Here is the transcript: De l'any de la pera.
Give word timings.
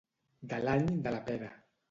De 0.53 0.59
l'any 0.63 0.89
de 1.09 1.15
la 1.19 1.21
pera. 1.29 1.53